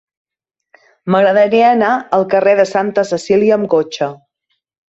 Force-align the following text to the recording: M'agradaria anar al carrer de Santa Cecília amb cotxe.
M'agradaria 1.15 1.67
anar 1.73 1.91
al 2.19 2.27
carrer 2.33 2.57
de 2.63 2.67
Santa 2.73 3.07
Cecília 3.13 3.59
amb 3.63 3.73
cotxe. 3.79 4.13